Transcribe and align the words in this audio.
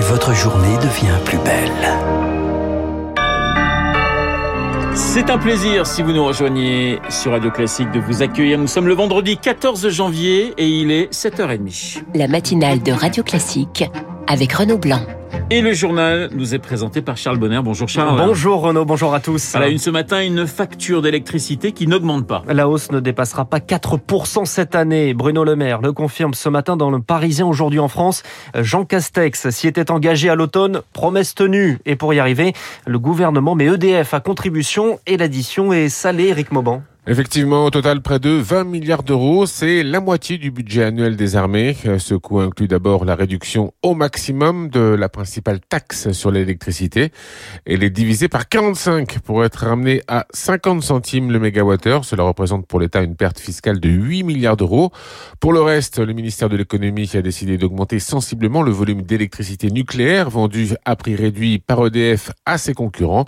et 0.00 0.02
votre 0.02 0.34
journée 0.34 0.76
devient 0.78 1.18
plus 1.26 1.38
belle. 1.38 1.70
C'est 4.94 5.28
un 5.30 5.36
plaisir, 5.36 5.86
si 5.86 6.02
vous 6.02 6.12
nous 6.12 6.24
rejoignez 6.24 7.00
sur 7.10 7.32
Radio 7.32 7.50
Classique, 7.50 7.90
de 7.92 8.00
vous 8.00 8.22
accueillir. 8.22 8.58
Nous 8.58 8.66
sommes 8.66 8.86
le 8.86 8.94
vendredi 8.94 9.36
14 9.36 9.88
janvier 9.90 10.54
et 10.56 10.66
il 10.66 10.90
est 10.90 11.12
7h30. 11.12 12.02
La 12.14 12.28
matinale 12.28 12.82
de 12.82 12.92
Radio 12.92 13.22
Classique 13.22 13.84
avec 14.26 14.52
Renaud 14.52 14.78
Blanc. 14.78 15.02
Et 15.52 15.62
le 15.62 15.72
journal 15.72 16.30
nous 16.32 16.54
est 16.54 16.60
présenté 16.60 17.02
par 17.02 17.16
Charles 17.16 17.38
Bonner. 17.38 17.60
Bonjour 17.60 17.88
Charles. 17.88 18.16
Bonjour 18.16 18.60
Renaud, 18.60 18.84
bonjour 18.84 19.12
à 19.14 19.18
tous. 19.18 19.56
À 19.56 19.58
la 19.58 19.66
une 19.66 19.78
ce 19.78 19.90
matin, 19.90 20.22
une 20.22 20.46
facture 20.46 21.02
d'électricité 21.02 21.72
qui 21.72 21.88
n'augmente 21.88 22.24
pas. 22.24 22.44
La 22.46 22.68
hausse 22.68 22.92
ne 22.92 23.00
dépassera 23.00 23.46
pas 23.46 23.58
4% 23.58 24.44
cette 24.44 24.76
année. 24.76 25.12
Bruno 25.12 25.42
Le 25.42 25.56
Maire 25.56 25.80
le 25.80 25.92
confirme 25.92 26.34
ce 26.34 26.48
matin 26.48 26.76
dans 26.76 26.88
le 26.88 27.00
Parisien 27.00 27.48
aujourd'hui 27.48 27.80
en 27.80 27.88
France. 27.88 28.22
Jean 28.54 28.84
Castex 28.84 29.50
s'y 29.50 29.66
était 29.66 29.90
engagé 29.90 30.28
à 30.28 30.36
l'automne, 30.36 30.82
promesse 30.92 31.34
tenue. 31.34 31.80
Et 31.84 31.96
pour 31.96 32.14
y 32.14 32.20
arriver, 32.20 32.52
le 32.86 33.00
gouvernement 33.00 33.56
met 33.56 33.64
EDF 33.64 34.14
à 34.14 34.20
contribution 34.20 35.00
et 35.08 35.16
l'addition 35.16 35.72
est 35.72 35.88
salée, 35.88 36.28
Eric 36.28 36.52
Mauban. 36.52 36.84
Effectivement, 37.10 37.64
au 37.64 37.70
total, 37.70 38.02
près 38.02 38.20
de 38.20 38.30
20 38.30 38.62
milliards 38.62 39.02
d'euros, 39.02 39.44
c'est 39.44 39.82
la 39.82 39.98
moitié 39.98 40.38
du 40.38 40.52
budget 40.52 40.84
annuel 40.84 41.16
des 41.16 41.34
armées. 41.34 41.76
Ce 41.98 42.14
coût 42.14 42.38
inclut 42.38 42.68
d'abord 42.68 43.04
la 43.04 43.16
réduction 43.16 43.72
au 43.82 43.96
maximum 43.96 44.68
de 44.68 44.78
la 44.78 45.08
principale 45.08 45.58
taxe 45.58 46.12
sur 46.12 46.30
l'électricité. 46.30 47.10
Elle 47.66 47.82
est 47.82 47.90
divisée 47.90 48.28
par 48.28 48.48
45 48.48 49.18
pour 49.24 49.44
être 49.44 49.66
ramenée 49.66 50.02
à 50.06 50.24
50 50.32 50.84
centimes 50.84 51.32
le 51.32 51.40
mégawattheure. 51.40 52.04
Cela 52.04 52.22
représente 52.22 52.68
pour 52.68 52.78
l'État 52.78 53.02
une 53.02 53.16
perte 53.16 53.40
fiscale 53.40 53.80
de 53.80 53.88
8 53.88 54.22
milliards 54.22 54.56
d'euros. 54.56 54.92
Pour 55.40 55.52
le 55.52 55.62
reste, 55.62 55.98
le 55.98 56.12
ministère 56.12 56.48
de 56.48 56.56
l'économie 56.56 57.10
a 57.14 57.22
décidé 57.22 57.58
d'augmenter 57.58 57.98
sensiblement 57.98 58.62
le 58.62 58.70
volume 58.70 59.02
d'électricité 59.02 59.72
nucléaire 59.72 60.30
vendu 60.30 60.74
à 60.84 60.94
prix 60.94 61.16
réduit 61.16 61.58
par 61.58 61.84
EDF 61.84 62.30
à 62.46 62.56
ses 62.56 62.72
concurrents. 62.72 63.24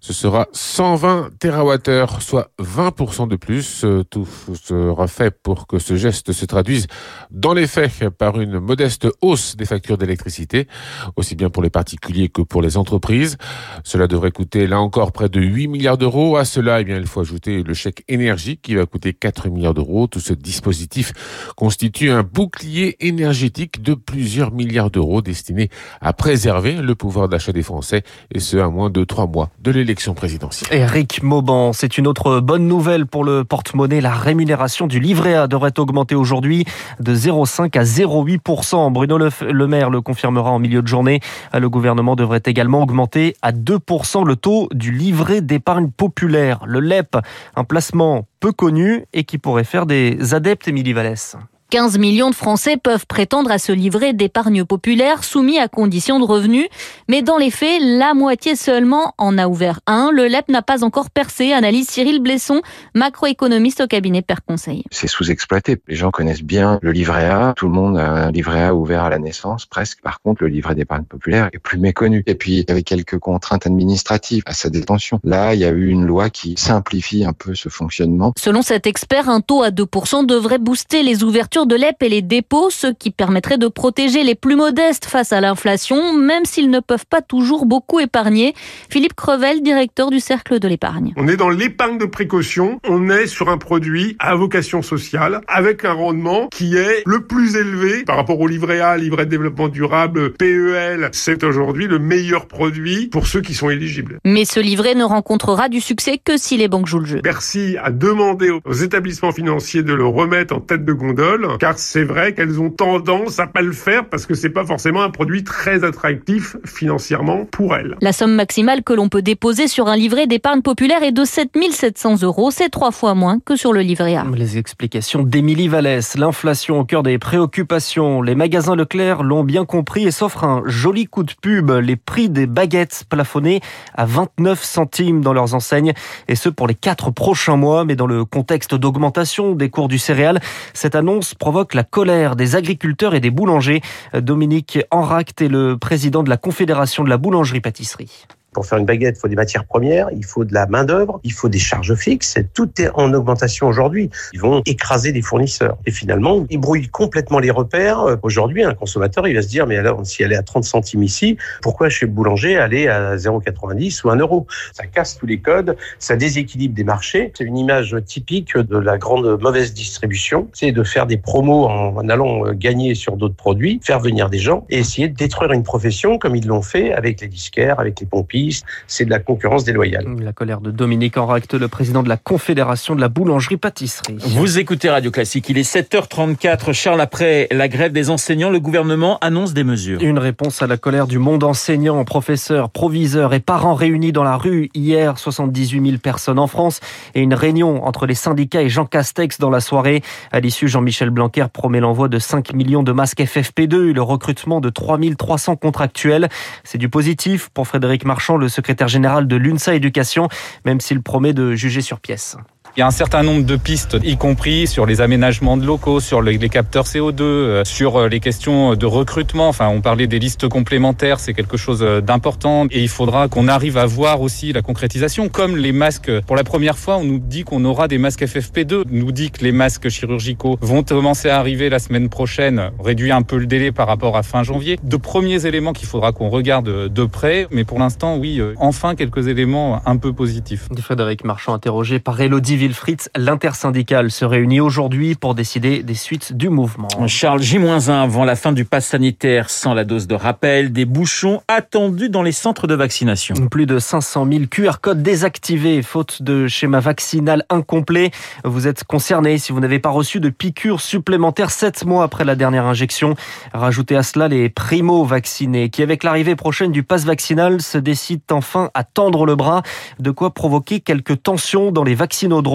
Ce 0.00 0.12
sera 0.12 0.48
120 0.52 1.30
TWh, 1.40 2.20
soit 2.20 2.50
20% 2.60 3.21
de 3.26 3.36
plus. 3.36 3.84
Euh, 3.84 4.04
tout 4.04 4.26
sera 4.54 5.06
fait 5.06 5.30
pour 5.42 5.66
que 5.66 5.78
ce 5.78 5.96
geste 5.96 6.32
se 6.32 6.46
traduise 6.46 6.86
dans 7.30 7.54
les 7.54 7.66
faits 7.66 8.10
par 8.10 8.40
une 8.40 8.58
modeste 8.58 9.08
hausse 9.20 9.56
des 9.56 9.64
factures 9.64 9.98
d'électricité, 9.98 10.68
aussi 11.16 11.34
bien 11.34 11.50
pour 11.50 11.62
les 11.62 11.70
particuliers 11.70 12.28
que 12.28 12.42
pour 12.42 12.62
les 12.62 12.76
entreprises. 12.76 13.36
Cela 13.84 14.06
devrait 14.06 14.30
coûter 14.30 14.66
là 14.66 14.80
encore 14.80 15.12
près 15.12 15.28
de 15.28 15.40
8 15.40 15.68
milliards 15.68 15.98
d'euros. 15.98 16.36
À 16.36 16.44
cela, 16.44 16.80
eh 16.80 16.84
il 16.84 17.06
faut 17.06 17.20
ajouter 17.20 17.62
le 17.62 17.74
chèque 17.74 18.04
énergie 18.08 18.58
qui 18.58 18.74
va 18.74 18.86
coûter 18.86 19.12
4 19.14 19.48
milliards 19.48 19.74
d'euros. 19.74 20.06
Tout 20.06 20.20
ce 20.20 20.32
dispositif 20.32 21.12
constitue 21.56 22.10
un 22.10 22.22
bouclier 22.22 22.96
énergétique 23.06 23.82
de 23.82 23.94
plusieurs 23.94 24.52
milliards 24.52 24.90
d'euros 24.90 25.22
destiné 25.22 25.70
à 26.00 26.12
préserver 26.12 26.74
le 26.74 26.94
pouvoir 26.94 27.28
d'achat 27.28 27.52
des 27.52 27.62
Français 27.62 28.02
et 28.34 28.40
ce 28.40 28.56
à 28.56 28.68
moins 28.68 28.90
de 28.90 29.04
trois 29.04 29.26
mois 29.26 29.50
de 29.60 29.70
l'élection 29.70 30.14
présidentielle. 30.14 30.68
Eric 30.72 31.22
Mauban, 31.22 31.72
c'est 31.72 31.98
une 31.98 32.06
autre 32.06 32.40
bonne 32.40 32.66
nouvelle 32.66 33.01
pour 33.06 33.24
le 33.24 33.44
porte-monnaie. 33.44 34.00
La 34.00 34.12
rémunération 34.12 34.86
du 34.86 35.00
livret 35.00 35.34
A 35.34 35.46
devrait 35.46 35.78
augmenter 35.78 36.14
aujourd'hui 36.14 36.64
de 37.00 37.14
0,5 37.14 37.78
à 37.78 37.82
0,8%. 37.82 38.92
Bruno 38.92 39.18
le 39.18 39.66
Maire 39.66 39.90
le 39.90 40.00
confirmera 40.00 40.50
en 40.50 40.58
milieu 40.58 40.82
de 40.82 40.88
journée. 40.88 41.20
Le 41.52 41.68
gouvernement 41.68 42.16
devrait 42.16 42.42
également 42.44 42.82
augmenter 42.82 43.34
à 43.42 43.52
2% 43.52 44.26
le 44.26 44.36
taux 44.36 44.68
du 44.72 44.92
livret 44.92 45.40
d'épargne 45.40 45.90
populaire, 45.90 46.60
le 46.66 46.80
LEP, 46.80 47.16
un 47.56 47.64
placement 47.64 48.26
peu 48.40 48.52
connu 48.52 49.04
et 49.12 49.24
qui 49.24 49.38
pourrait 49.38 49.64
faire 49.64 49.86
des 49.86 50.34
adeptes, 50.34 50.68
Émilie 50.68 50.92
Vallès. 50.92 51.36
15 51.72 51.96
millions 51.96 52.28
de 52.28 52.34
Français 52.34 52.76
peuvent 52.76 53.06
prétendre 53.06 53.50
à 53.50 53.56
ce 53.56 53.72
livret 53.72 54.12
d'épargne 54.12 54.62
populaire 54.62 55.24
soumis 55.24 55.58
à 55.58 55.68
conditions 55.68 56.20
de 56.20 56.24
revenus. 56.26 56.66
Mais 57.08 57.22
dans 57.22 57.38
les 57.38 57.50
faits, 57.50 57.80
la 57.80 58.12
moitié 58.12 58.56
seulement 58.56 59.14
en 59.16 59.38
a 59.38 59.48
ouvert 59.48 59.80
un. 59.86 60.10
Le 60.12 60.26
LEP 60.26 60.50
n'a 60.50 60.60
pas 60.60 60.84
encore 60.84 61.08
percé, 61.08 61.54
analyse 61.54 61.88
Cyril 61.88 62.20
Blesson, 62.20 62.60
macroéconomiste 62.94 63.80
au 63.80 63.86
cabinet 63.86 64.20
Père 64.20 64.44
Conseil. 64.44 64.84
C'est 64.90 65.06
sous-exploité. 65.06 65.78
Les 65.88 65.96
gens 65.96 66.10
connaissent 66.10 66.42
bien 66.42 66.78
le 66.82 66.92
livret 66.92 67.24
A. 67.24 67.54
Tout 67.56 67.68
le 67.68 67.72
monde 67.72 67.96
a 67.96 68.06
un 68.06 68.30
livret 68.30 68.64
A 68.64 68.74
ouvert 68.74 69.04
à 69.04 69.08
la 69.08 69.18
naissance, 69.18 69.64
presque. 69.64 70.02
Par 70.02 70.20
contre, 70.20 70.42
le 70.42 70.48
livret 70.48 70.74
d'épargne 70.74 71.04
populaire 71.04 71.48
est 71.54 71.58
plus 71.58 71.78
méconnu. 71.78 72.22
Et 72.26 72.34
puis, 72.34 72.58
il 72.58 72.64
y 72.68 72.70
avait 72.70 72.82
quelques 72.82 73.18
contraintes 73.18 73.66
administratives 73.66 74.42
à 74.44 74.52
sa 74.52 74.68
détention. 74.68 75.20
Là, 75.24 75.54
il 75.54 75.60
y 75.60 75.64
a 75.64 75.70
eu 75.70 75.88
une 75.88 76.04
loi 76.04 76.28
qui 76.28 76.54
simplifie 76.58 77.24
un 77.24 77.32
peu 77.32 77.54
ce 77.54 77.70
fonctionnement. 77.70 78.34
Selon 78.38 78.60
cet 78.60 78.86
expert, 78.86 79.30
un 79.30 79.40
taux 79.40 79.62
à 79.62 79.70
2% 79.70 80.26
devrait 80.26 80.58
booster 80.58 81.02
les 81.02 81.24
ouvertures 81.24 81.61
de 81.66 81.74
l'EP 81.74 82.06
et 82.06 82.08
les 82.08 82.22
dépôts, 82.22 82.70
ce 82.70 82.88
qui 82.88 83.10
permettrait 83.10 83.58
de 83.58 83.68
protéger 83.68 84.24
les 84.24 84.34
plus 84.34 84.56
modestes 84.56 85.06
face 85.06 85.32
à 85.32 85.40
l'inflation, 85.40 86.12
même 86.12 86.44
s'ils 86.44 86.70
ne 86.70 86.80
peuvent 86.80 87.06
pas 87.06 87.22
toujours 87.22 87.66
beaucoup 87.66 88.00
épargner. 88.00 88.54
Philippe 88.90 89.14
Crevel, 89.14 89.62
directeur 89.62 90.10
du 90.10 90.20
Cercle 90.20 90.58
de 90.58 90.68
l'épargne. 90.68 91.12
On 91.16 91.28
est 91.28 91.36
dans 91.36 91.48
l'épargne 91.48 91.98
de 91.98 92.04
précaution, 92.04 92.80
on 92.88 93.08
est 93.08 93.26
sur 93.26 93.48
un 93.48 93.58
produit 93.58 94.16
à 94.18 94.34
vocation 94.34 94.82
sociale, 94.82 95.40
avec 95.48 95.84
un 95.84 95.92
rendement 95.92 96.48
qui 96.48 96.76
est 96.76 97.02
le 97.06 97.26
plus 97.26 97.56
élevé 97.56 98.04
par 98.04 98.16
rapport 98.16 98.40
au 98.40 98.46
livret 98.46 98.80
A, 98.80 98.96
livret 98.96 99.26
de 99.26 99.30
développement 99.30 99.68
durable, 99.68 100.32
PEL. 100.32 101.08
C'est 101.12 101.44
aujourd'hui 101.44 101.86
le 101.86 101.98
meilleur 101.98 102.46
produit 102.46 103.08
pour 103.08 103.26
ceux 103.26 103.40
qui 103.40 103.54
sont 103.54 103.70
éligibles. 103.70 104.18
Mais 104.24 104.44
ce 104.44 104.60
livret 104.60 104.94
ne 104.94 105.04
rencontrera 105.04 105.68
du 105.68 105.80
succès 105.80 106.18
que 106.22 106.36
si 106.36 106.56
les 106.56 106.68
banques 106.68 106.86
jouent 106.86 107.00
le 107.00 107.06
jeu. 107.06 107.20
Bercy 107.22 107.76
a 107.82 107.90
demandé 107.90 108.50
aux 108.50 108.72
établissements 108.72 109.32
financiers 109.32 109.82
de 109.82 109.92
le 109.92 110.06
remettre 110.06 110.54
en 110.54 110.60
tête 110.60 110.84
de 110.84 110.92
gondole 110.92 111.51
car 111.58 111.78
c'est 111.78 112.04
vrai 112.04 112.34
qu'elles 112.34 112.60
ont 112.60 112.70
tendance 112.70 113.38
à 113.38 113.46
pas 113.46 113.62
le 113.62 113.72
faire 113.72 114.08
parce 114.08 114.26
que 114.26 114.34
c'est 114.34 114.50
pas 114.50 114.64
forcément 114.64 115.02
un 115.02 115.10
produit 115.10 115.44
très 115.44 115.84
attractif 115.84 116.56
financièrement 116.64 117.44
pour 117.44 117.74
elles. 117.74 117.96
La 118.00 118.12
somme 118.12 118.34
maximale 118.34 118.82
que 118.82 118.92
l'on 118.92 119.08
peut 119.08 119.22
déposer 119.22 119.68
sur 119.68 119.88
un 119.88 119.96
livret 119.96 120.26
d'épargne 120.26 120.62
populaire 120.62 121.02
est 121.02 121.12
de 121.12 121.24
7700 121.24 122.22
euros. 122.22 122.50
C'est 122.50 122.68
trois 122.68 122.90
fois 122.90 123.14
moins 123.14 123.38
que 123.44 123.56
sur 123.56 123.72
le 123.72 123.80
livret 123.80 124.16
A. 124.16 124.24
Les 124.34 124.58
explications 124.58 125.22
d'Émilie 125.22 125.68
Vallès. 125.68 126.16
L'inflation 126.16 126.80
au 126.80 126.84
cœur 126.84 127.02
des 127.02 127.18
préoccupations. 127.18 128.22
Les 128.22 128.34
magasins 128.34 128.76
Leclerc 128.76 129.22
l'ont 129.22 129.44
bien 129.44 129.64
compris 129.64 130.04
et 130.04 130.10
s'offrent 130.10 130.44
un 130.44 130.62
joli 130.66 131.06
coup 131.06 131.22
de 131.22 131.32
pub. 131.40 131.70
Les 131.70 131.96
prix 131.96 132.28
des 132.28 132.46
baguettes 132.46 133.04
plafonnés 133.08 133.60
à 133.94 134.04
29 134.04 134.62
centimes 134.62 135.22
dans 135.22 135.32
leurs 135.32 135.54
enseignes 135.54 135.92
et 136.28 136.34
ce 136.34 136.48
pour 136.48 136.66
les 136.66 136.74
quatre 136.74 137.10
prochains 137.10 137.56
mois. 137.56 137.84
Mais 137.84 137.96
dans 137.96 138.06
le 138.06 138.24
contexte 138.24 138.74
d'augmentation 138.74 139.54
des 139.54 139.70
cours 139.70 139.88
du 139.88 139.98
céréal, 139.98 140.40
cette 140.74 140.94
annonce 140.94 141.34
provoque 141.42 141.74
la 141.74 141.82
colère 141.82 142.36
des 142.36 142.54
agriculteurs 142.54 143.16
et 143.16 143.20
des 143.20 143.32
boulangers. 143.32 143.80
Dominique 144.14 144.78
Enract 144.92 145.42
est 145.42 145.48
le 145.48 145.76
président 145.76 146.22
de 146.22 146.30
la 146.30 146.36
Confédération 146.36 147.02
de 147.02 147.08
la 147.08 147.16
boulangerie-pâtisserie. 147.16 148.28
Pour 148.52 148.66
faire 148.66 148.78
une 148.78 148.84
baguette, 148.84 149.16
il 149.16 149.20
faut 149.20 149.28
des 149.28 149.36
matières 149.36 149.64
premières, 149.64 150.08
il 150.14 150.24
faut 150.24 150.44
de 150.44 150.52
la 150.52 150.66
main-d'œuvre, 150.66 151.20
il 151.24 151.32
faut 151.32 151.48
des 151.48 151.58
charges 151.58 151.94
fixes. 151.94 152.36
Tout 152.52 152.70
est 152.80 152.90
en 152.94 153.14
augmentation 153.14 153.66
aujourd'hui. 153.66 154.10
Ils 154.34 154.40
vont 154.40 154.60
écraser 154.66 155.10
les 155.12 155.22
fournisseurs. 155.22 155.78
Et 155.86 155.90
finalement, 155.90 156.44
ils 156.50 156.58
brouillent 156.58 156.88
complètement 156.88 157.38
les 157.38 157.50
repères. 157.50 158.18
Aujourd'hui, 158.22 158.62
un 158.62 158.74
consommateur, 158.74 159.26
il 159.26 159.34
va 159.34 159.42
se 159.42 159.48
dire, 159.48 159.66
mais 159.66 159.78
alors, 159.78 160.04
si 160.04 160.22
elle 160.22 160.32
est 160.32 160.36
à 160.36 160.42
30 160.42 160.64
centimes 160.64 161.02
ici, 161.02 161.38
pourquoi 161.62 161.88
chez 161.88 162.04
le 162.04 162.12
boulanger, 162.12 162.52
elle 162.52 162.74
est 162.74 162.88
à 162.88 163.16
0,90 163.16 164.04
ou 164.04 164.10
1 164.10 164.16
euro? 164.16 164.46
Ça 164.74 164.86
casse 164.86 165.16
tous 165.16 165.26
les 165.26 165.40
codes, 165.40 165.76
ça 165.98 166.16
déséquilibre 166.16 166.74
des 166.74 166.84
marchés. 166.84 167.32
C'est 167.36 167.44
une 167.44 167.56
image 167.56 167.96
typique 168.04 168.58
de 168.58 168.76
la 168.76 168.98
grande 168.98 169.40
mauvaise 169.40 169.72
distribution. 169.72 170.48
C'est 170.52 170.72
de 170.72 170.82
faire 170.82 171.06
des 171.06 171.16
promos 171.16 171.68
en 171.68 172.06
allant 172.10 172.52
gagner 172.52 172.94
sur 172.94 173.16
d'autres 173.16 173.34
produits, 173.34 173.80
faire 173.82 174.00
venir 174.00 174.28
des 174.28 174.38
gens 174.38 174.66
et 174.68 174.78
essayer 174.78 175.08
de 175.08 175.16
détruire 175.16 175.52
une 175.52 175.62
profession 175.62 176.18
comme 176.18 176.36
ils 176.36 176.46
l'ont 176.46 176.60
fait 176.60 176.92
avec 176.92 177.22
les 177.22 177.28
disquaires, 177.28 177.80
avec 177.80 177.98
les 178.00 178.06
pompiers 178.06 178.41
c'est 178.86 179.04
de 179.04 179.10
la 179.10 179.18
concurrence 179.18 179.64
déloyale. 179.64 180.06
La 180.20 180.32
colère 180.32 180.60
de 180.60 180.70
Dominique 180.70 181.16
Enracte, 181.16 181.54
le 181.54 181.68
président 181.68 182.02
de 182.02 182.08
la 182.08 182.16
Confédération 182.16 182.94
de 182.94 183.00
la 183.00 183.08
boulangerie-pâtisserie. 183.08 184.16
Vous 184.18 184.58
écoutez 184.58 184.90
Radio 184.90 185.10
Classique, 185.10 185.48
il 185.48 185.58
est 185.58 185.70
7h34. 185.70 186.72
Charles, 186.72 187.00
après 187.00 187.48
la 187.50 187.68
grève 187.68 187.92
des 187.92 188.10
enseignants, 188.10 188.50
le 188.50 188.60
gouvernement 188.60 189.18
annonce 189.20 189.52
des 189.52 189.64
mesures. 189.64 190.00
Une 190.02 190.18
réponse 190.18 190.62
à 190.62 190.66
la 190.66 190.76
colère 190.76 191.06
du 191.06 191.18
monde 191.18 191.44
enseignant, 191.44 192.04
professeurs, 192.04 192.70
proviseurs 192.70 193.34
et 193.34 193.40
parents 193.40 193.74
réunis 193.74 194.12
dans 194.12 194.24
la 194.24 194.36
rue 194.36 194.70
hier, 194.74 195.18
78 195.18 195.84
000 195.84 195.98
personnes 195.98 196.38
en 196.38 196.46
France 196.46 196.80
et 197.14 197.20
une 197.20 197.34
réunion 197.34 197.84
entre 197.84 198.06
les 198.06 198.14
syndicats 198.14 198.62
et 198.62 198.68
Jean 198.68 198.86
Castex 198.86 199.38
dans 199.38 199.50
la 199.50 199.60
soirée. 199.60 200.02
À 200.30 200.40
l'issue, 200.40 200.68
Jean-Michel 200.68 201.10
Blanquer 201.10 201.46
promet 201.52 201.80
l'envoi 201.80 202.08
de 202.08 202.18
5 202.18 202.54
millions 202.54 202.82
de 202.82 202.92
masques 202.92 203.20
FFP2 203.20 203.90
et 203.90 203.92
le 203.92 204.02
recrutement 204.02 204.60
de 204.60 204.70
3300 204.70 205.56
contractuels. 205.56 206.28
C'est 206.64 206.78
du 206.78 206.88
positif 206.88 207.50
pour 207.50 207.66
Frédéric 207.66 208.04
Marchand 208.04 208.31
le 208.36 208.48
secrétaire 208.48 208.88
général 208.88 209.26
de 209.26 209.36
l'UNSA 209.36 209.74
Éducation, 209.74 210.28
même 210.64 210.80
s'il 210.80 211.02
promet 211.02 211.32
de 211.32 211.54
juger 211.54 211.80
sur 211.80 212.00
pièce. 212.00 212.36
Il 212.74 212.80
y 212.80 212.82
a 212.82 212.86
un 212.86 212.90
certain 212.90 213.22
nombre 213.22 213.44
de 213.44 213.56
pistes, 213.56 213.98
y 214.02 214.16
compris 214.16 214.66
sur 214.66 214.86
les 214.86 215.02
aménagements 215.02 215.58
de 215.58 215.66
locaux, 215.66 216.00
sur 216.00 216.22
les 216.22 216.38
capteurs 216.48 216.86
CO2, 216.86 217.66
sur 217.66 218.08
les 218.08 218.18
questions 218.18 218.76
de 218.76 218.86
recrutement. 218.86 219.48
Enfin, 219.48 219.68
on 219.68 219.82
parlait 219.82 220.06
des 220.06 220.18
listes 220.18 220.48
complémentaires, 220.48 221.20
c'est 221.20 221.34
quelque 221.34 221.58
chose 221.58 221.80
d'important 222.02 222.64
et 222.70 222.80
il 222.80 222.88
faudra 222.88 223.28
qu'on 223.28 223.46
arrive 223.46 223.76
à 223.76 223.84
voir 223.84 224.22
aussi 224.22 224.54
la 224.54 224.62
concrétisation. 224.62 225.28
Comme 225.28 225.58
les 225.58 225.72
masques, 225.72 226.10
pour 226.22 226.34
la 226.34 226.44
première 226.44 226.78
fois, 226.78 226.96
on 226.96 227.04
nous 227.04 227.18
dit 227.18 227.44
qu'on 227.44 227.62
aura 227.66 227.88
des 227.88 227.98
masques 227.98 228.22
FFP2, 228.22 228.84
on 228.90 228.96
nous 228.96 229.12
dit 229.12 229.30
que 229.30 229.44
les 229.44 229.52
masques 229.52 229.90
chirurgicaux 229.90 230.56
vont 230.62 230.82
commencer 230.82 231.28
à 231.28 231.38
arriver 231.38 231.68
la 231.68 231.78
semaine 231.78 232.08
prochaine, 232.08 232.70
réduire 232.82 233.16
un 233.16 233.22
peu 233.22 233.36
le 233.36 233.44
délai 233.44 233.70
par 233.70 233.86
rapport 233.86 234.16
à 234.16 234.22
fin 234.22 234.44
janvier. 234.44 234.78
De 234.82 234.96
premiers 234.96 235.44
éléments 235.44 235.74
qu'il 235.74 235.88
faudra 235.88 236.12
qu'on 236.12 236.30
regarde 236.30 236.88
de 236.88 237.04
près, 237.04 237.48
mais 237.50 237.64
pour 237.64 237.78
l'instant, 237.78 238.16
oui, 238.16 238.40
euh, 238.40 238.54
enfin 238.56 238.94
quelques 238.94 239.28
éléments 239.28 239.82
un 239.84 239.98
peu 239.98 240.14
positifs. 240.14 240.68
Frédéric 240.80 241.24
Marchand 241.24 241.52
interrogé 241.52 241.98
par 241.98 242.18
Elodie 242.18 242.61
Wilfried, 242.62 243.00
l'intersyndicale 243.16 244.12
se 244.12 244.24
réunit 244.24 244.60
aujourd'hui 244.60 245.16
pour 245.16 245.34
décider 245.34 245.82
des 245.82 245.94
suites 245.94 246.32
du 246.32 246.48
mouvement. 246.48 246.86
Charles 247.08 247.42
J-1 247.42 247.90
avant 247.90 248.24
la 248.24 248.36
fin 248.36 248.52
du 248.52 248.64
pass 248.64 248.86
sanitaire 248.86 249.50
sans 249.50 249.74
la 249.74 249.84
dose 249.84 250.06
de 250.06 250.14
rappel, 250.14 250.72
des 250.72 250.84
bouchons 250.84 251.42
attendus 251.48 252.08
dans 252.08 252.22
les 252.22 252.30
centres 252.30 252.68
de 252.68 252.76
vaccination. 252.76 253.34
Plus 253.50 253.66
de 253.66 253.80
500 253.80 254.28
000 254.30 254.44
QR 254.48 254.78
codes 254.80 255.02
désactivés, 255.02 255.82
faute 255.82 256.22
de 256.22 256.46
schéma 256.46 256.78
vaccinal 256.78 257.44
incomplet. 257.50 258.12
Vous 258.44 258.68
êtes 258.68 258.84
concerné 258.84 259.38
si 259.38 259.50
vous 259.50 259.58
n'avez 259.58 259.80
pas 259.80 259.90
reçu 259.90 260.20
de 260.20 260.28
piqûres 260.28 260.80
supplémentaires 260.80 261.50
7 261.50 261.84
mois 261.84 262.04
après 262.04 262.24
la 262.24 262.36
dernière 262.36 262.66
injection. 262.66 263.16
Rajoutez 263.52 263.96
à 263.96 264.04
cela 264.04 264.28
les 264.28 264.48
primo-vaccinés 264.48 265.68
qui, 265.68 265.82
avec 265.82 266.04
l'arrivée 266.04 266.36
prochaine 266.36 266.70
du 266.70 266.84
pass 266.84 267.04
vaccinal, 267.04 267.60
se 267.60 267.78
décident 267.78 268.22
enfin 268.30 268.70
à 268.74 268.84
tendre 268.84 269.26
le 269.26 269.34
bras, 269.34 269.62
de 269.98 270.12
quoi 270.12 270.32
provoquer 270.32 270.78
quelques 270.78 271.24
tensions 271.24 271.72
dans 271.72 271.82
les 271.82 271.96
vaccinodromes, 271.96 272.51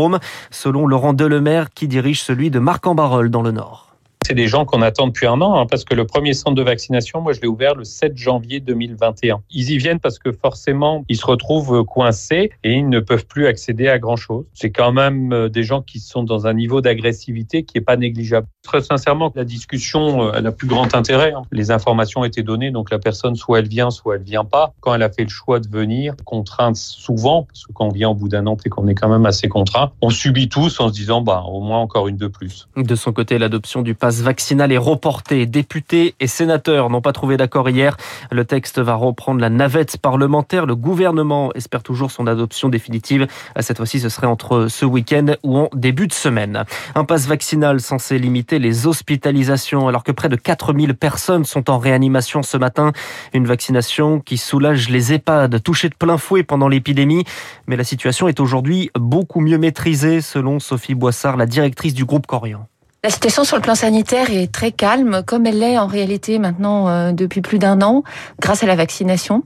selon 0.51 0.85
Laurent 0.85 1.13
Delemaire 1.13 1.69
qui 1.73 1.87
dirige 1.87 2.21
celui 2.21 2.51
de 2.51 2.59
Marc-en-Barœul 2.59 3.29
dans 3.29 3.41
le 3.41 3.51
Nord 3.51 3.86
c'est 4.27 4.33
des 4.33 4.49
gens 4.49 4.65
qu'on 4.65 4.81
attend 4.81 5.07
depuis 5.07 5.25
un 5.25 5.39
an, 5.39 5.57
hein, 5.57 5.65
parce 5.67 5.85
que 5.85 5.93
le 5.93 6.05
premier 6.05 6.33
centre 6.33 6.55
de 6.55 6.61
vaccination, 6.61 7.21
moi, 7.21 7.31
je 7.31 7.39
l'ai 7.39 7.47
ouvert 7.47 7.75
le 7.75 7.85
7 7.85 8.17
janvier 8.17 8.59
2021. 8.59 9.39
Ils 9.51 9.71
y 9.71 9.77
viennent 9.77 10.01
parce 10.01 10.19
que 10.19 10.33
forcément, 10.33 11.05
ils 11.07 11.15
se 11.15 11.25
retrouvent 11.25 11.85
coincés 11.85 12.51
et 12.65 12.73
ils 12.73 12.89
ne 12.89 12.99
peuvent 12.99 13.25
plus 13.25 13.47
accéder 13.47 13.87
à 13.87 13.99
grand 13.99 14.17
chose. 14.17 14.43
C'est 14.53 14.69
quand 14.69 14.91
même 14.91 15.31
euh, 15.31 15.47
des 15.47 15.63
gens 15.63 15.81
qui 15.81 15.99
sont 15.99 16.23
dans 16.23 16.45
un 16.45 16.53
niveau 16.53 16.81
d'agressivité 16.81 17.63
qui 17.63 17.77
est 17.77 17.81
pas 17.81 17.95
négligeable. 17.95 18.47
Très 18.63 18.81
sincèrement, 18.81 19.31
la 19.33 19.45
discussion, 19.45 20.23
euh, 20.23 20.31
elle 20.35 20.45
a 20.45 20.51
plus 20.51 20.67
grand 20.67 20.93
intérêt. 20.93 21.31
Hein. 21.31 21.43
Les 21.53 21.71
informations 21.71 22.25
été 22.25 22.43
données, 22.43 22.71
donc 22.71 22.91
la 22.91 22.99
personne, 22.99 23.37
soit 23.37 23.59
elle 23.59 23.69
vient, 23.69 23.91
soit 23.91 24.15
elle 24.15 24.23
vient 24.23 24.43
pas. 24.43 24.73
Quand 24.81 24.93
elle 24.93 25.03
a 25.03 25.09
fait 25.09 25.23
le 25.23 25.29
choix 25.29 25.61
de 25.61 25.69
venir, 25.69 26.15
contrainte 26.25 26.75
souvent, 26.75 27.43
parce 27.43 27.65
que 27.65 27.71
quand 27.71 27.85
on 27.85 27.91
vient 27.91 28.09
au 28.09 28.15
bout 28.15 28.27
d'un 28.27 28.45
an 28.45 28.57
et 28.65 28.67
qu'on 28.67 28.89
est 28.89 28.95
quand 28.95 29.07
même 29.07 29.25
assez 29.25 29.47
contraint, 29.47 29.93
on 30.01 30.09
subit 30.09 30.49
tous 30.49 30.81
en 30.81 30.89
se 30.89 30.93
disant, 30.93 31.21
bah, 31.21 31.45
au 31.47 31.61
moins 31.61 31.79
encore 31.79 32.09
une 32.09 32.17
de 32.17 32.27
plus. 32.27 32.67
De 32.75 32.95
son 32.95 33.13
côté, 33.13 33.37
l'adoption 33.37 33.83
du 33.83 33.95
pass 33.95 34.16
vaccinal 34.21 34.71
est 34.71 34.77
reporté. 34.77 35.45
Députés 35.45 36.15
et 36.19 36.27
sénateurs 36.27 36.89
n'ont 36.89 37.01
pas 37.01 37.13
trouvé 37.13 37.37
d'accord 37.37 37.69
hier. 37.69 37.97
Le 38.31 38.45
texte 38.45 38.79
va 38.79 38.95
reprendre 38.95 39.41
la 39.41 39.49
navette 39.49 39.97
parlementaire. 39.97 40.65
Le 40.65 40.75
gouvernement 40.75 41.51
espère 41.53 41.83
toujours 41.83 42.11
son 42.11 42.27
adoption 42.27 42.69
définitive. 42.69 43.27
Cette 43.59 43.77
fois-ci, 43.77 43.99
ce 43.99 44.09
serait 44.09 44.27
entre 44.27 44.67
ce 44.67 44.85
week-end 44.85 45.35
ou 45.43 45.57
en 45.57 45.69
début 45.73 46.07
de 46.07 46.13
semaine. 46.13 46.63
Un 46.95 47.05
pass 47.05 47.27
vaccinal 47.27 47.81
censé 47.81 48.19
limiter 48.19 48.59
les 48.59 48.87
hospitalisations 48.87 49.87
alors 49.87 50.03
que 50.03 50.11
près 50.11 50.29
de 50.29 50.35
4000 50.35 50.93
personnes 50.95 51.45
sont 51.45 51.69
en 51.69 51.77
réanimation 51.77 52.43
ce 52.43 52.57
matin. 52.57 52.91
Une 53.33 53.45
vaccination 53.45 54.19
qui 54.19 54.37
soulage 54.37 54.89
les 54.89 55.13
EHPAD 55.13 55.61
touchés 55.63 55.89
de 55.89 55.95
plein 55.95 56.17
fouet 56.17 56.43
pendant 56.43 56.67
l'épidémie. 56.67 57.23
Mais 57.67 57.75
la 57.75 57.83
situation 57.83 58.27
est 58.27 58.39
aujourd'hui 58.39 58.91
beaucoup 58.95 59.41
mieux 59.41 59.57
maîtrisée 59.57 60.21
selon 60.21 60.59
Sophie 60.59 60.95
Boissard, 60.95 61.37
la 61.37 61.45
directrice 61.45 61.93
du 61.93 62.05
groupe 62.05 62.27
Corian. 62.27 62.67
La 63.07 63.11
situation 63.11 63.45
sur 63.45 63.55
le 63.55 63.61
plan 63.61 63.73
sanitaire 63.73 64.31
est 64.31 64.51
très 64.51 64.73
calme, 64.73 65.23
comme 65.25 65.45
elle 65.45 65.59
l'est 65.59 65.77
en 65.77 65.87
réalité 65.87 66.39
maintenant 66.39 66.89
euh, 66.89 67.13
depuis 67.13 67.39
plus 67.39 67.57
d'un 67.57 67.81
an, 67.81 68.03
grâce 68.41 68.63
à 68.63 68.65
la 68.65 68.75
vaccination. 68.75 69.43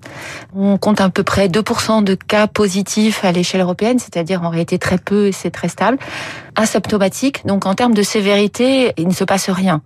On 0.56 0.80
compte 0.80 1.00
à 1.00 1.12
peu 1.12 1.22
près 1.22 1.48
2% 1.48 2.04
de 2.04 2.16
cas 2.16 2.48
positifs 2.48 3.24
à 3.24 3.32
l'échelle 3.32 3.62
européenne, 3.62 4.00
c'est-à-dire 4.00 4.42
en 4.42 4.50
réalité 4.50 4.80
très 4.80 4.98
peu 4.98 5.28
et 5.28 5.32
c'est 5.32 5.52
très 5.52 5.68
stable 5.68 6.00
asymptomatique. 6.56 7.46
Donc 7.46 7.66
en 7.66 7.74
termes 7.74 7.94
de 7.94 8.04
sévérité, 8.04 8.94
il 8.98 9.08
ne 9.08 9.14
se 9.14 9.24
passe 9.24 9.50
rien. 9.50 9.82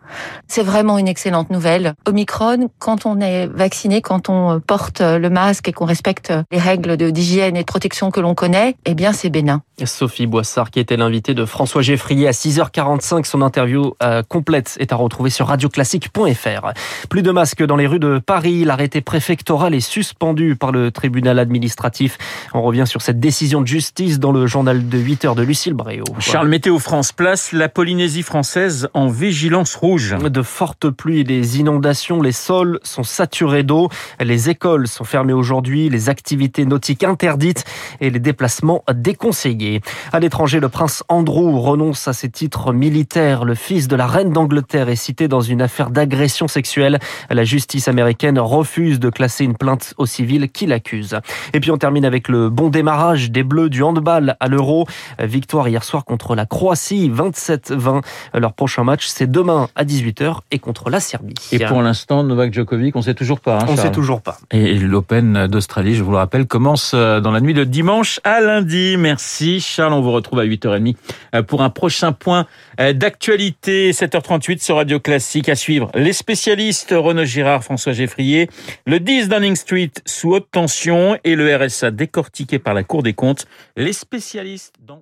C'est 0.47 0.63
vraiment 0.63 0.97
une 0.97 1.07
excellente 1.07 1.49
nouvelle. 1.49 1.93
Omicron, 2.05 2.69
quand 2.79 3.05
on 3.05 3.19
est 3.19 3.47
vacciné, 3.47 4.01
quand 4.01 4.29
on 4.29 4.59
porte 4.59 5.01
le 5.01 5.29
masque 5.29 5.67
et 5.67 5.71
qu'on 5.71 5.85
respecte 5.85 6.33
les 6.51 6.59
règles 6.59 6.97
d'hygiène 6.97 7.55
et 7.55 7.61
de 7.61 7.65
protection 7.65 8.11
que 8.11 8.19
l'on 8.19 8.35
connaît, 8.35 8.75
eh 8.85 8.93
bien 8.93 9.13
c'est 9.13 9.29
bénin. 9.29 9.61
Sophie 9.83 10.25
Boissard, 10.25 10.71
qui 10.71 10.79
était 10.79 10.95
l'invitée 10.95 11.33
de 11.33 11.43
François 11.43 11.81
Geffrier 11.81 12.27
à 12.27 12.31
6h45. 12.31 13.25
Son 13.25 13.41
interview 13.41 13.93
euh, 14.01 14.23
complète 14.23 14.77
est 14.79 14.93
à 14.93 14.95
retrouver 14.95 15.29
sur 15.29 15.47
radioclassique.fr. 15.47 16.73
Plus 17.09 17.21
de 17.21 17.31
masques 17.31 17.63
dans 17.63 17.75
les 17.75 17.87
rues 17.87 17.99
de 17.99 18.19
Paris. 18.19 18.63
L'arrêté 18.63 19.01
préfectoral 19.01 19.73
est 19.73 19.81
suspendu 19.81 20.55
par 20.55 20.71
le 20.71 20.91
tribunal 20.91 21.39
administratif. 21.39 22.17
On 22.53 22.61
revient 22.61 22.87
sur 22.87 23.01
cette 23.01 23.19
décision 23.19 23.61
de 23.61 23.67
justice 23.67 24.19
dans 24.19 24.31
le 24.31 24.47
journal 24.47 24.87
de 24.87 24.97
8 24.97 25.25
h 25.25 25.35
de 25.35 25.43
Lucille 25.43 25.73
Bréau. 25.73 26.05
Charles 26.19 26.47
Météo 26.55 26.79
France 26.79 27.11
place 27.11 27.51
la 27.51 27.67
Polynésie 27.67 28.23
française 28.23 28.87
en 28.93 29.09
vigilance 29.09 29.75
rouge. 29.75 30.15
De 30.17 30.41
fortes 30.41 30.89
pluies 30.89 31.25
des 31.25 31.59
inondations, 31.59 32.21
les 32.21 32.31
sols 32.31 32.79
sont 32.81 33.03
saturés 33.03 33.63
d'eau, 33.63 33.89
les 34.21 34.49
écoles 34.49 34.87
sont 34.87 35.03
fermées 35.03 35.33
aujourd'hui, 35.33 35.89
les 35.89 36.07
activités 36.07 36.65
nautiques 36.65 37.03
interdites 37.03 37.65
et 37.99 38.09
les 38.09 38.19
déplacements 38.19 38.85
déconseillés. 38.89 39.81
À 40.13 40.21
l'étranger, 40.21 40.61
le 40.61 40.69
prince 40.69 41.03
Andrew 41.09 41.59
renonce 41.59 42.07
à 42.07 42.13
ses 42.13 42.29
titres 42.29 42.71
militaires. 42.71 43.43
Le 43.43 43.53
fils 43.53 43.89
de 43.89 43.97
la 43.97 44.07
reine 44.07 44.31
d'Angleterre 44.31 44.87
est 44.87 44.95
cité 44.95 45.27
dans 45.27 45.41
une 45.41 45.61
affaire 45.61 45.89
d'agression 45.89 46.47
sexuelle. 46.47 46.99
La 47.29 47.43
justice 47.43 47.89
américaine 47.89 48.39
refuse 48.39 49.01
de 49.01 49.09
classer 49.09 49.43
une 49.43 49.57
plainte 49.57 49.93
au 49.97 50.05
civil 50.05 50.49
qui 50.49 50.67
l'accuse. 50.67 51.19
Et 51.51 51.59
puis 51.59 51.71
on 51.71 51.77
termine 51.77 52.05
avec 52.05 52.29
le 52.29 52.49
bon 52.49 52.69
démarrage 52.69 53.29
des 53.29 53.43
Bleus 53.43 53.69
du 53.69 53.83
handball 53.83 54.37
à 54.39 54.47
l'Euro. 54.47 54.87
Victoire 55.19 55.67
hier 55.67 55.83
soir 55.83 56.05
contre 56.05 56.33
la 56.33 56.44
Croatie 56.49 57.09
27-20. 57.09 58.01
Leur 58.33 58.53
prochain 58.53 58.83
match, 58.83 59.07
c'est 59.07 59.29
demain 59.29 59.67
à 59.75 59.83
18h 59.83 60.39
et 60.51 60.59
contre 60.59 60.89
la 60.89 60.99
Serbie. 60.99 61.35
Et 61.51 61.59
pour 61.59 61.81
l'instant, 61.81 62.23
Novak 62.23 62.53
Djokovic, 62.53 62.95
on 62.95 62.99
ne 62.99 63.03
sait 63.03 63.13
toujours 63.13 63.39
pas. 63.39 63.59
Hein, 63.59 63.65
on 63.67 63.73
ne 63.73 63.77
sait 63.77 63.91
toujours 63.91 64.21
pas. 64.21 64.37
Et 64.51 64.77
l'Open 64.79 65.47
d'Australie, 65.47 65.95
je 65.95 66.03
vous 66.03 66.11
le 66.11 66.17
rappelle, 66.17 66.45
commence 66.45 66.91
euh, 66.93 67.19
dans 67.19 67.31
la 67.31 67.41
nuit 67.41 67.53
de 67.53 67.63
dimanche 67.63 68.19
à 68.23 68.41
lundi. 68.41 68.95
Merci 68.97 69.59
Charles, 69.59 69.93
on 69.93 70.01
vous 70.01 70.11
retrouve 70.11 70.39
à 70.39 70.45
8h30 70.45 70.95
euh, 71.33 71.43
pour 71.43 71.61
un 71.61 71.69
prochain 71.69 72.11
point 72.11 72.45
euh, 72.79 72.93
d'actualité. 72.93 73.91
7h38 73.91 74.63
sur 74.63 74.77
Radio 74.77 74.99
Classique. 74.99 75.49
À 75.49 75.55
suivre 75.55 75.89
les 75.95 76.13
spécialistes 76.13 76.93
Renaud 76.95 77.25
Girard, 77.25 77.63
François 77.63 77.93
Geffrier, 77.93 78.49
le 78.85 78.99
10 78.99 79.29
Downing 79.29 79.55
Street 79.55 79.91
sous 80.05 80.33
haute 80.33 80.47
tension 80.51 81.17
et 81.23 81.35
le 81.35 81.55
RSA 81.55 81.91
décortiqué 81.91 82.59
par 82.59 82.73
la 82.73 82.83
Cour 82.83 83.03
des 83.03 83.13
comptes. 83.13 83.45
Les 83.75 83.93
spécialistes 83.93 84.75
dans 84.85 85.01